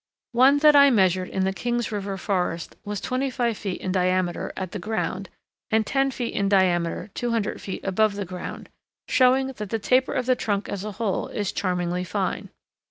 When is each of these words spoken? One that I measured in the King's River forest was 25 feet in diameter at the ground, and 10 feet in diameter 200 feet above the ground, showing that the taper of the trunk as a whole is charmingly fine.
One 0.31 0.57
that 0.65 0.75
I 0.75 0.89
measured 0.89 1.29
in 1.29 1.43
the 1.45 1.53
King's 1.53 1.91
River 1.91 2.17
forest 2.17 2.75
was 2.83 2.99
25 3.01 3.55
feet 3.55 3.81
in 3.81 3.91
diameter 3.91 4.51
at 4.57 4.71
the 4.71 4.79
ground, 4.79 5.29
and 5.69 5.85
10 5.85 6.09
feet 6.09 6.33
in 6.33 6.49
diameter 6.49 7.11
200 7.13 7.61
feet 7.61 7.85
above 7.85 8.15
the 8.15 8.25
ground, 8.25 8.69
showing 9.07 9.45
that 9.53 9.69
the 9.69 9.77
taper 9.77 10.13
of 10.13 10.25
the 10.25 10.35
trunk 10.35 10.67
as 10.69 10.83
a 10.83 10.93
whole 10.93 11.27
is 11.27 11.51
charmingly 11.51 12.03
fine. 12.03 12.49